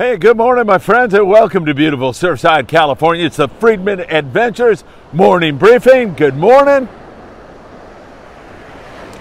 [0.00, 3.26] Hey, good morning, my friends, and welcome to beautiful Surfside, California.
[3.26, 4.82] It's the Freedman Adventures
[5.12, 6.14] morning briefing.
[6.14, 6.88] Good morning.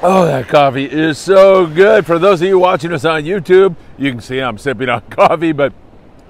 [0.02, 2.06] Oh, that coffee is so good.
[2.06, 5.52] For those of you watching us on YouTube, you can see I'm sipping on coffee,
[5.52, 5.74] but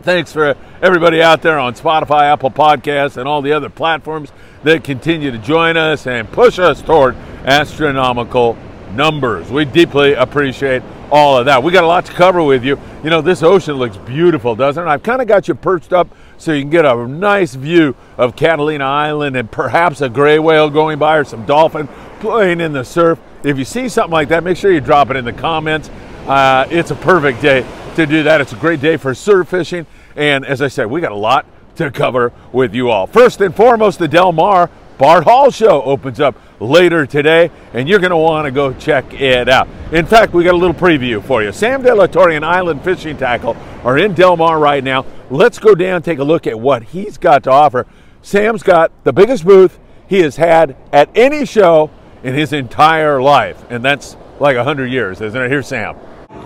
[0.02, 4.32] thanks for everybody out there on Spotify, Apple Podcasts, and all the other platforms
[4.64, 8.58] that continue to join us and push us toward astronomical
[8.94, 9.52] numbers.
[9.52, 10.82] We deeply appreciate
[11.12, 11.64] all of that.
[11.64, 12.80] We got a lot to cover with you.
[13.04, 14.88] You know, this ocean looks beautiful, doesn't it?
[14.88, 18.36] I've kind of got you perched up so you can get a nice view of
[18.36, 21.88] Catalina Island and perhaps a gray whale going by or some dolphin
[22.20, 23.20] playing in the surf.
[23.44, 25.90] If you see something like that, make sure you drop it in the comments.
[26.28, 27.66] Uh, it's a perfect day
[27.96, 28.42] to do that.
[28.42, 29.86] It's a great day for surf fishing.
[30.16, 31.46] And as I said, we got a lot
[31.78, 33.08] to cover with you all.
[33.08, 34.70] First and foremost, the Del Mar
[35.00, 39.14] Bart Hall Show opens up later today, and you're going to want to go check
[39.14, 39.70] it out.
[39.94, 41.54] In fact, we got a little preview for you.
[41.54, 43.56] Sam De La Torre and Island Fishing Tackle
[43.86, 45.06] are in Del Mar right now.
[45.30, 47.88] Let's go down take a look at what he's got to offer.
[48.22, 51.90] Sam's got the biggest booth he has had at any show
[52.22, 55.50] in his entire life, and that's like 100 years, isn't it?
[55.50, 55.96] Here's Sam.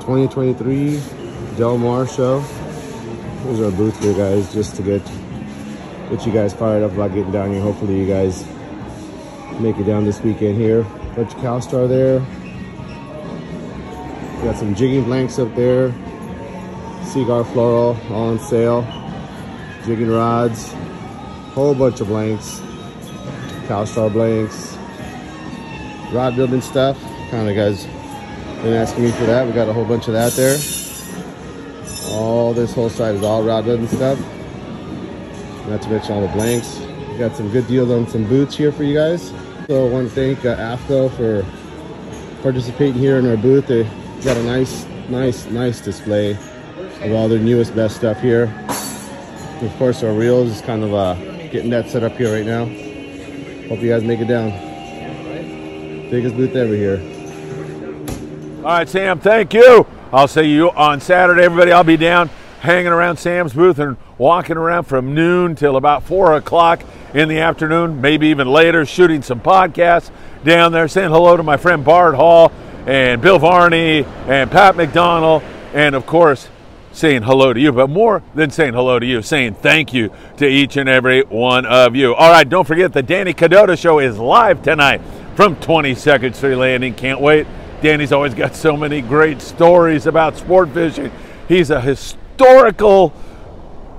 [0.02, 1.02] 2023
[1.58, 2.40] Del Mar show.
[2.40, 5.02] Here's our booth here, guys, just to get
[6.09, 7.62] get you guys fired up about getting down here.
[7.62, 8.46] Hopefully, you guys
[9.59, 10.84] make it down this weekend here.
[11.16, 12.20] Bunch of CalStar there.
[14.44, 15.90] Got some jigging blanks up there.
[17.06, 18.81] Seaguar Fluoro all on sale.
[19.86, 20.74] Jigging rods.
[21.54, 22.59] Whole bunch of blanks.
[23.68, 24.78] CalStar blanks.
[26.12, 27.00] Rod building stuff.
[27.30, 27.86] Kind of guys
[28.64, 29.46] been asking me for that.
[29.46, 30.58] We got a whole bunch of that there.
[32.12, 34.20] All this whole side is all rod building stuff.
[35.67, 36.80] Not to mention all the blanks.
[37.09, 39.31] We got some good deals on some boots here for you guys.
[39.68, 43.68] So I want to thank uh, AFTCO for participating here in our booth.
[43.68, 43.84] They
[44.24, 48.46] got a nice, nice, nice display of all their newest, best stuff here.
[48.46, 51.13] And of course, our reels is kind of uh,
[51.50, 52.66] getting that set up here right now.
[53.69, 54.51] Hope you guys make it down.
[56.09, 57.00] Biggest booth ever here.
[58.57, 59.88] All right, Sam, thank you.
[60.12, 61.72] I'll see you on Saturday, everybody.
[61.72, 66.38] I'll be down hanging around Sam's booth and walking around from noon till about four
[66.38, 66.81] o'clock
[67.13, 70.09] in the afternoon, maybe even later, shooting some podcasts
[70.45, 72.50] down there, saying hello to my friend Bart Hall
[72.88, 76.47] and Bill Varney and Pat McDonald, and of course,
[76.94, 80.47] saying hello to you, but more than saying hello to you, saying thank you to
[80.47, 82.16] each and every one of you.
[82.16, 85.01] All right, don't forget the Danny Cadota show is live tonight
[85.35, 86.94] from 22nd Street Landing.
[86.94, 87.45] Can't wait.
[87.81, 91.12] Danny's always got so many great stories about sport fishing.
[91.50, 93.13] He's a historical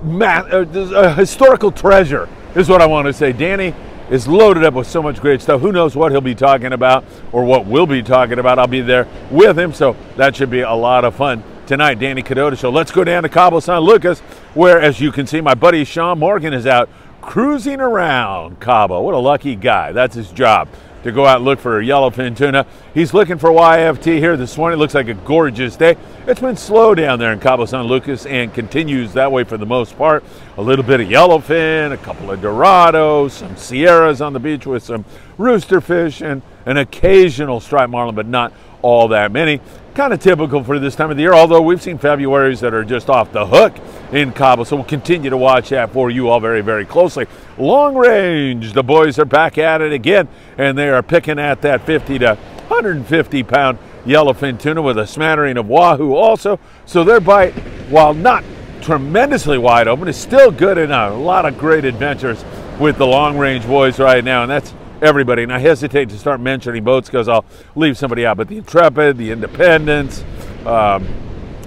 [0.03, 3.31] uh, a historical treasure is what I want to say.
[3.31, 3.73] Danny
[4.09, 5.61] is loaded up with so much great stuff.
[5.61, 8.59] Who knows what he'll be talking about or what we'll be talking about.
[8.59, 11.99] I'll be there with him, so that should be a lot of fun tonight.
[11.99, 12.69] Danny Cadota Show.
[12.69, 14.19] Let's go down to Cabo San Lucas,
[14.53, 16.89] where, as you can see, my buddy Sean Morgan is out
[17.21, 19.01] cruising around Cabo.
[19.01, 19.91] What a lucky guy.
[19.91, 20.67] That's his job
[21.05, 22.65] to go out and look for yellowfin tuna.
[22.95, 24.79] He's looking for YFT here this morning.
[24.79, 25.97] It looks like a gorgeous day.
[26.25, 29.67] It's been slow down there in Cabo San Lucas and continues that way for the
[29.67, 30.23] most part.
[30.57, 34.81] A little bit of yellowfin, a couple of dorados, some sierras on the beach with
[34.81, 35.05] some
[35.37, 38.51] rooster fish, and an occasional striped marlin, but not
[38.81, 39.61] all that many.
[39.95, 42.83] Kind of typical for this time of the year, although we've seen Februarys that are
[42.83, 43.73] just off the hook
[44.11, 47.27] in Cabo, so we'll continue to watch that for you all very, very closely.
[47.57, 51.85] Long range, the boys are back at it again, and they are picking at that
[51.85, 56.59] 50 to 150 pound yellowfin tuna with a smattering of wahoo also.
[56.85, 57.53] So their bite,
[57.87, 58.43] while not
[58.81, 61.13] tremendously wide open, is still good enough.
[61.13, 62.43] A lot of great adventures
[62.81, 65.43] with the long range boys right now, and that's everybody.
[65.43, 67.45] And I hesitate to start mentioning boats because I'll
[67.75, 68.37] leave somebody out.
[68.37, 70.23] But the Intrepid, the Independence,
[70.65, 71.07] um,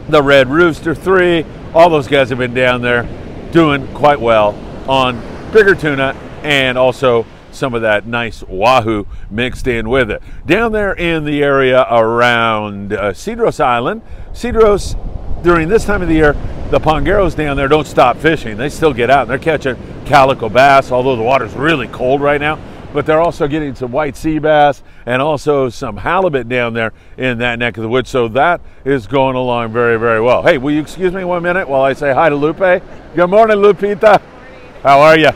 [0.09, 1.45] the Red Rooster 3,
[1.75, 3.07] all those guys have been down there
[3.53, 4.59] doing quite well
[4.89, 5.21] on
[5.53, 10.23] bigger tuna and also some of that nice wahoo mixed in with it.
[10.47, 14.03] Down there in the area around uh, Cedros Island,
[14.33, 14.97] Cedros,
[15.43, 16.33] during this time of the year,
[16.71, 18.57] the pangueros down there don't stop fishing.
[18.57, 22.41] They still get out and they're catching calico bass, although the water's really cold right
[22.41, 22.59] now
[22.93, 27.39] but they're also getting some white sea bass and also some halibut down there in
[27.39, 28.09] that neck of the woods.
[28.09, 30.43] So that is going along very, very well.
[30.43, 32.59] Hey, will you excuse me one minute while I say hi to Lupe?
[32.59, 34.21] Good morning, Lupita.
[34.83, 35.31] How are you?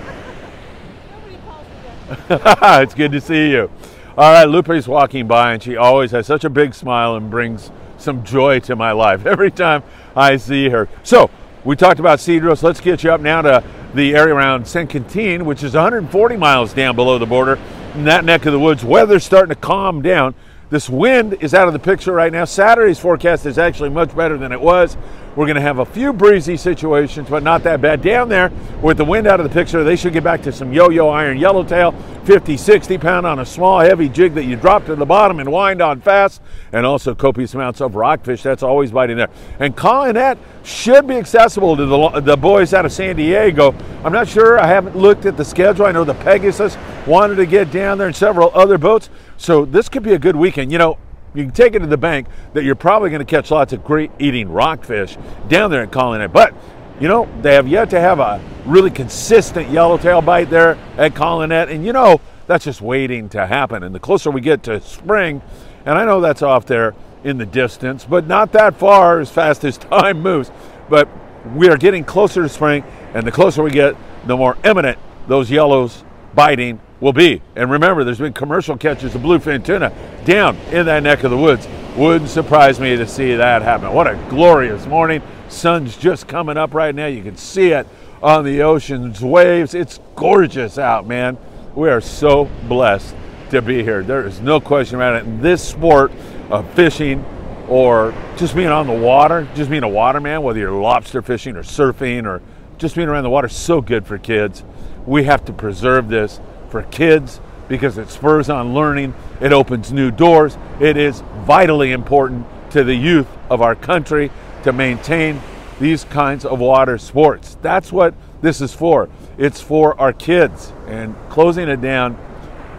[2.31, 3.71] it's good to see you.
[4.17, 7.71] All right, Lupe's walking by, and she always has such a big smile and brings
[7.97, 9.83] some joy to my life every time
[10.15, 10.89] I see her.
[11.03, 11.31] So,
[11.65, 12.63] we talked about Cedros.
[12.63, 13.65] Let's get you up now to
[13.95, 17.59] the area around San Quintin, which is 140 miles down below the border.
[17.95, 20.35] In that neck of the woods, weather's starting to calm down.
[20.71, 22.47] This wind is out of the picture right now.
[22.47, 24.97] Saturday's forecast is actually much better than it was.
[25.37, 28.01] We're going to have a few breezy situations, but not that bad.
[28.01, 28.51] Down there,
[28.81, 31.11] with the wind out of the picture, they should get back to some yo yo
[31.11, 35.07] iron yellowtail, 50, 60 pound on a small, heavy jig that you drop to the
[35.07, 36.41] bottom and wind on fast,
[36.73, 38.43] and also copious amounts of rockfish.
[38.43, 39.31] That's always biting there.
[39.59, 43.75] And that should be accessible to the, the boys out of San Diego.
[44.05, 44.61] I'm not sure.
[44.61, 45.87] I haven't looked at the schedule.
[45.87, 46.77] I know the Pegasus
[47.07, 49.11] wanted to get down there and several other boats.
[49.37, 50.71] So this could be a good weekend.
[50.71, 50.99] You know,
[51.35, 53.85] you can take it to the bank that you're probably going to catch lots of
[53.85, 55.17] great eating rockfish
[55.49, 56.33] down there at Colonet.
[56.33, 56.55] But,
[57.01, 61.71] you know, they have yet to have a really consistent yellowtail bite there at Colonet.
[61.71, 63.83] And, you know, that's just waiting to happen.
[63.83, 65.43] And the closer we get to spring,
[65.85, 66.95] and I know that's off there
[67.25, 70.51] in the distance, but not that far as fast as time moves.
[70.89, 71.09] But
[71.55, 72.85] we are getting closer to spring,
[73.15, 73.97] and the closer we get,
[74.27, 76.05] the more imminent those yellows
[76.35, 77.43] biting will be.
[77.57, 79.93] And remember, there's been commercial catches of bluefin tuna
[80.25, 81.67] down in that neck of the woods.
[81.97, 83.93] Wouldn't surprise me to see that happen.
[83.93, 85.21] What a glorious morning.
[85.53, 87.07] Sun's just coming up right now.
[87.07, 87.87] You can see it
[88.23, 89.75] on the ocean's waves.
[89.75, 91.37] It's gorgeous out, man.
[91.75, 93.15] We are so blessed
[93.51, 94.03] to be here.
[94.03, 95.25] There is no question about it.
[95.25, 96.11] And this sport
[96.51, 97.25] of fishing
[97.69, 101.63] or just being on the water, just being a waterman, whether you're lobster fishing or
[101.63, 102.43] surfing or
[102.79, 104.65] just being around the water, so good for kids.
[105.07, 106.41] We have to preserve this
[106.71, 110.57] for kids because it spurs on learning, it opens new doors.
[110.81, 114.31] It is vitally important to the youth of our country
[114.65, 115.41] to maintain
[115.81, 117.57] these kinds of water sports.
[117.63, 119.09] That's what this is for.
[119.39, 122.19] It's for our kids, and closing it down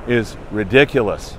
[0.08, 1.38] is ridiculous.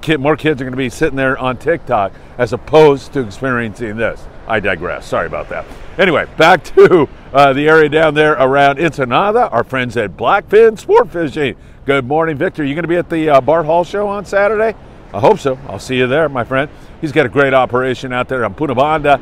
[0.00, 3.96] Kid, more kids are going to be sitting there on TikTok as opposed to experiencing
[3.96, 4.24] this.
[4.46, 5.06] I digress.
[5.06, 5.66] Sorry about that.
[5.98, 9.48] Anyway, back to uh, the area down there around Ensenada.
[9.50, 11.54] Our friends at Blackfin Sport Fishing.
[11.84, 12.64] Good morning, Victor.
[12.64, 14.76] You going to be at the uh, Bart Hall show on Saturday?
[15.12, 15.58] I hope so.
[15.68, 16.70] I'll see you there, my friend.
[17.00, 19.20] He's got a great operation out there on Punta Banda,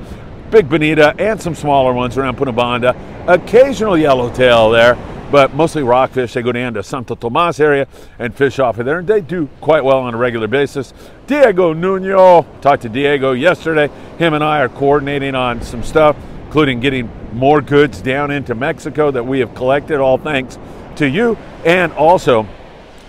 [0.51, 2.97] Big Bonita, and some smaller ones around Punta Banda.
[3.27, 4.97] Occasional yellowtail there
[5.31, 6.33] but mostly rockfish.
[6.33, 7.87] They go down to Santo Tomas area
[8.19, 10.93] and fish off of there, and they do quite well on a regular basis.
[11.27, 13.89] Diego Nuno, talked to Diego yesterday.
[14.19, 19.11] Him and I are coordinating on some stuff, including getting more goods down into Mexico
[19.11, 20.59] that we have collected, all thanks
[20.97, 21.37] to you.
[21.65, 22.47] And also,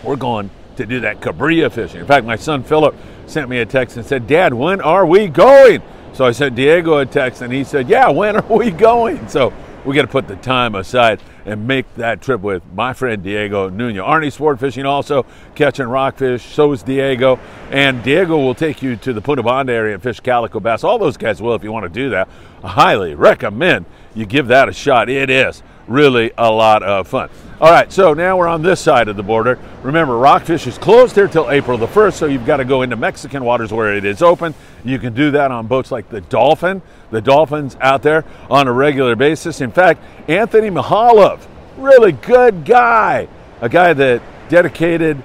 [0.03, 0.49] we're going
[0.79, 1.99] to do that cabrilla fishing.
[1.99, 2.95] In fact, my son Philip
[3.27, 5.81] sent me a text and said, Dad, when are we going?
[6.13, 9.27] So I sent Diego a text, and he said, Yeah, when are we going?
[9.27, 9.53] So
[9.85, 13.69] we got to put the time aside and make that trip with my friend Diego
[13.69, 14.05] Nuno.
[14.05, 16.43] Arnie Sport Fishing also catching rockfish.
[16.43, 17.39] So is Diego.
[17.71, 20.83] And Diego will take you to the Punta Banda area and fish calico bass.
[20.83, 22.27] All those guys will if you want to do that.
[22.63, 25.09] I highly recommend you give that a shot.
[25.09, 27.29] It is really a lot of fun.
[27.59, 29.59] All right, so now we're on this side of the border.
[29.83, 32.95] Remember, Rockfish is closed here till April the 1st, so you've got to go into
[32.95, 34.53] Mexican waters where it is open.
[34.85, 36.81] You can do that on boats like the Dolphin.
[37.11, 39.59] The Dolphin's out there on a regular basis.
[39.59, 41.45] In fact, Anthony Mihalov,
[41.77, 43.27] really good guy,
[43.59, 45.21] a guy that dedicated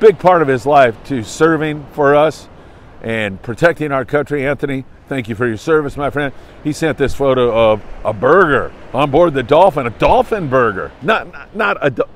[0.00, 2.48] big part of his life to serving for us
[3.02, 4.46] and protecting our country.
[4.46, 6.34] Anthony, Thank you for your service, my friend.
[6.64, 11.32] He sent this photo of a burger on board the Dolphin, a dolphin burger, not
[11.32, 12.06] not, not a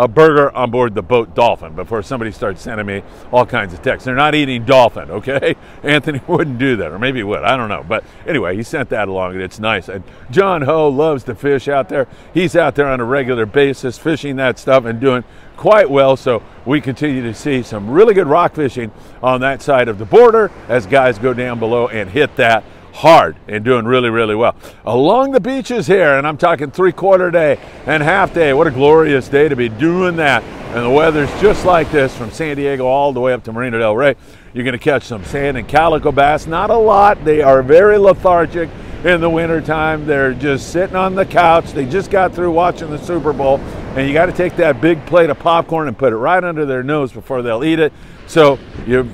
[0.00, 3.82] a burger on board the boat Dolphin before somebody starts sending me all kinds of
[3.82, 4.06] texts.
[4.06, 5.56] They're not eating dolphin, okay?
[5.82, 7.42] Anthony wouldn't do that, or maybe he would.
[7.42, 7.84] I don't know.
[7.86, 9.90] But anyway, he sent that along, and it's nice.
[9.90, 12.08] And John Ho loves to fish out there.
[12.32, 15.22] He's out there on a regular basis fishing that stuff and doing
[15.58, 16.16] quite well.
[16.16, 18.92] So we continue to see some really good rock fishing
[19.22, 22.64] on that side of the border as guys go down below and hit that
[23.00, 24.54] hard and doing really, really well.
[24.84, 28.52] Along the beaches here, and I'm talking three quarter day and half day.
[28.52, 30.42] What a glorious day to be doing that.
[30.42, 33.78] And the weather's just like this from San Diego all the way up to Marina
[33.78, 34.16] Del Rey.
[34.52, 36.46] You're going to catch some sand and calico bass.
[36.46, 37.24] Not a lot.
[37.24, 38.68] They are very lethargic
[39.02, 40.06] in the wintertime.
[40.06, 41.72] They're just sitting on the couch.
[41.72, 43.58] They just got through watching the Super Bowl.
[43.96, 46.66] And you got to take that big plate of popcorn and put it right under
[46.66, 47.94] their nose before they'll eat it.
[48.26, 49.10] So you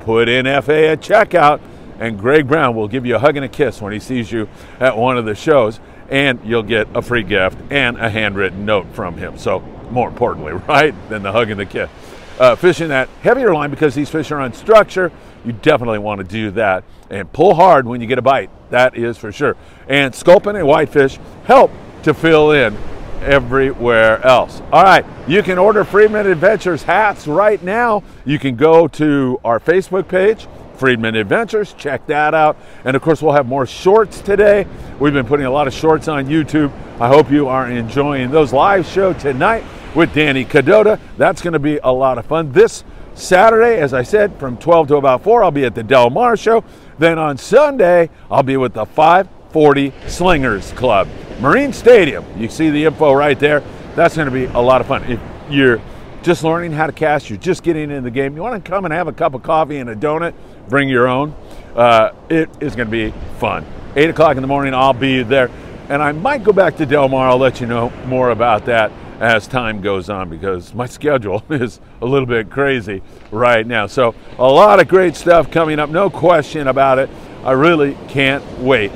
[0.00, 1.60] Put in FA at checkout,
[1.98, 4.48] and Greg Brown will give you a hug and a kiss when he sees you
[4.78, 8.86] at one of the shows, and you'll get a free gift and a handwritten note
[8.94, 9.36] from him.
[9.36, 9.58] So,
[9.90, 11.90] more importantly, right, than the hug and the kiss
[12.38, 15.12] uh, fishing that heavier line because these fish are on structure,
[15.44, 18.50] you definitely want to do that and pull hard when you get a bite.
[18.70, 19.56] That is for sure.
[19.88, 21.70] And sculpin and whitefish help
[22.02, 22.76] to fill in
[23.22, 24.60] everywhere else.
[24.72, 28.02] All right, you can order Freedman Adventures hats right now.
[28.24, 32.56] You can go to our Facebook page, Freedman Adventures, check that out.
[32.84, 34.66] And of course, we'll have more shorts today.
[34.98, 36.72] We've been putting a lot of shorts on YouTube.
[37.00, 39.64] I hope you are enjoying those live show tonight
[39.96, 41.00] with Danny Cadota.
[41.16, 42.52] That's going to be a lot of fun.
[42.52, 42.84] This
[43.14, 46.36] Saturday, as I said, from 12 to about 4, I'll be at the Del Mar
[46.36, 46.62] show.
[46.98, 51.08] Then on Sunday, I'll be with the 540 Slingers Club.
[51.40, 52.24] Marine Stadium.
[52.38, 53.62] You see the info right there.
[53.94, 55.02] That's going to be a lot of fun.
[55.04, 55.18] If
[55.50, 55.80] you're
[56.22, 58.84] just learning how to cast, you're just getting in the game, you want to come
[58.84, 60.34] and have a cup of coffee and a donut,
[60.68, 61.34] bring your own.
[61.74, 63.64] Uh, it is going to be fun.
[63.94, 65.50] 8 o'clock in the morning, I'll be there.
[65.88, 67.28] And I might go back to Del Mar.
[67.28, 71.80] I'll let you know more about that as time goes on because my schedule is
[72.00, 73.86] a little bit crazy right now.
[73.86, 77.08] So, a lot of great stuff coming up, no question about it.
[77.44, 78.92] I really can't wait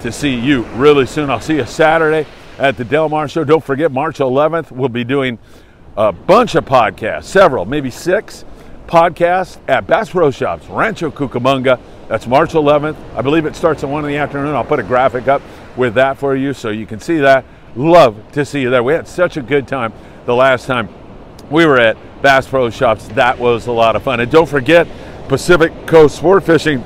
[0.00, 1.30] to see you really soon.
[1.30, 2.26] I'll see you Saturday
[2.58, 3.44] at the Del Mar Show.
[3.44, 5.38] Don't forget, March 11th, we'll be doing
[5.96, 8.44] a bunch of podcasts, several, maybe six
[8.86, 11.80] podcasts at Bass Pro Shops, Rancho Cucamonga.
[12.08, 12.96] That's March 11th.
[13.14, 14.54] I believe it starts at 1 in the afternoon.
[14.54, 15.40] I'll put a graphic up
[15.76, 17.44] with that for you so you can see that.
[17.76, 18.82] Love to see you there.
[18.82, 19.92] We had such a good time
[20.26, 20.88] the last time
[21.50, 23.08] we were at Bass Pro Shops.
[23.08, 24.20] That was a lot of fun.
[24.20, 24.86] And don't forget,
[25.28, 26.84] Pacific Coast Sport Fishing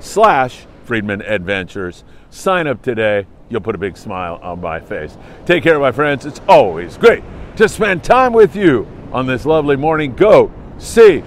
[0.00, 2.04] slash Freedman Adventures.
[2.30, 5.16] Sign up today you'll put a big smile on my face.
[5.46, 6.26] Take care, my friends.
[6.26, 7.22] It's always great
[7.56, 10.14] to spend time with you on this lovely morning.
[10.14, 11.22] Go see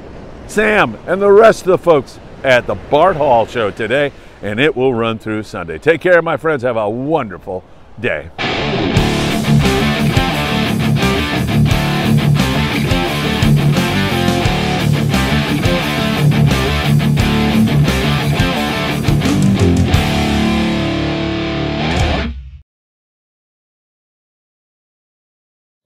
[0.48, 4.12] Sam and the rest of the folks at the Bart Hall show today,
[4.42, 5.78] and it will run through Sunday.
[5.78, 6.64] Take care, my friends.
[6.64, 7.64] Have a wonderful
[8.00, 8.30] day.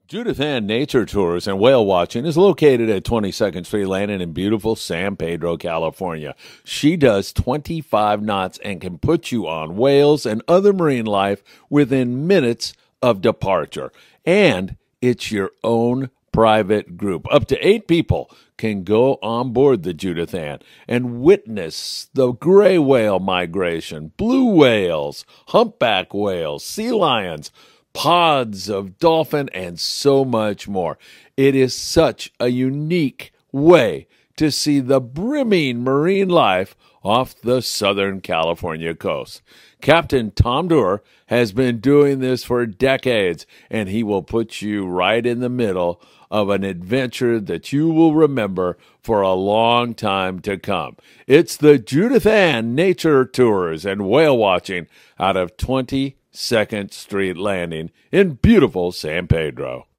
[0.08, 4.76] Judith Ann Nature Tours and Whale Watching is located at 22nd Street Landing in beautiful
[4.76, 6.36] San Pedro, California.
[6.62, 12.24] She does 25 knots and can put you on whales and other marine life within
[12.28, 12.72] minutes
[13.02, 13.90] of departure.
[14.24, 17.26] And it's your own private group.
[17.32, 22.78] Up to eight people can go on board the Judith Ann and witness the gray
[22.78, 27.50] whale migration, blue whales, humpback whales, sea lions
[27.96, 30.98] pods of dolphin, and so much more.
[31.34, 38.20] It is such a unique way to see the brimming marine life off the Southern
[38.20, 39.40] California coast.
[39.80, 45.24] Captain Tom Doer has been doing this for decades, and he will put you right
[45.24, 45.98] in the middle
[46.30, 50.98] of an adventure that you will remember for a long time to come.
[51.26, 54.86] It's the Judith Ann Nature Tours and Whale Watching
[55.18, 59.86] out of 20 Second Street Landing in beautiful San Pedro.